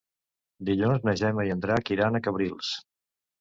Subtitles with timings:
[0.69, 2.73] Dilluns na Gemma i en Drac iran a Cabrils.